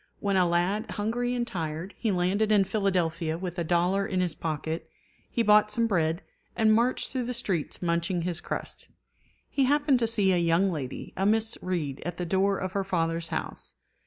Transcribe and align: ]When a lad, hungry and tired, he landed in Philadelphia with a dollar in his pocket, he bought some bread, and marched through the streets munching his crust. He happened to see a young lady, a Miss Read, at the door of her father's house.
]When 0.20 0.36
a 0.38 0.46
lad, 0.46 0.92
hungry 0.92 1.34
and 1.34 1.46
tired, 1.46 1.94
he 1.98 2.10
landed 2.10 2.50
in 2.50 2.64
Philadelphia 2.64 3.36
with 3.36 3.58
a 3.58 3.62
dollar 3.62 4.06
in 4.06 4.22
his 4.22 4.34
pocket, 4.34 4.88
he 5.30 5.42
bought 5.42 5.70
some 5.70 5.86
bread, 5.86 6.22
and 6.56 6.72
marched 6.74 7.10
through 7.10 7.24
the 7.26 7.34
streets 7.34 7.82
munching 7.82 8.22
his 8.22 8.40
crust. 8.40 8.88
He 9.50 9.64
happened 9.66 9.98
to 9.98 10.06
see 10.06 10.32
a 10.32 10.38
young 10.38 10.72
lady, 10.72 11.12
a 11.14 11.26
Miss 11.26 11.58
Read, 11.60 12.00
at 12.06 12.16
the 12.16 12.24
door 12.24 12.56
of 12.56 12.72
her 12.72 12.84
father's 12.84 13.28
house. 13.28 13.74